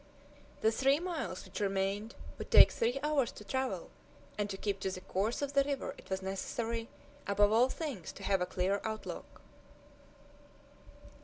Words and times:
The 0.61 0.71
three 0.71 0.99
miles 0.99 1.45
which 1.45 1.59
remained 1.59 2.15
would 2.39 2.49
take 2.49 2.71
three 2.71 2.99
hours 3.03 3.31
to 3.33 3.43
travel, 3.43 3.91
and 4.35 4.49
to 4.49 4.57
keep 4.57 4.79
to 4.79 4.89
the 4.89 4.99
course 5.01 5.43
of 5.43 5.53
the 5.53 5.63
river 5.63 5.93
it 5.95 6.09
was 6.09 6.23
necessary, 6.23 6.89
above 7.27 7.51
all 7.51 7.69
things, 7.69 8.11
to 8.13 8.23
have 8.23 8.41
a 8.41 8.47
clear 8.47 8.81
outlook. 8.83 9.41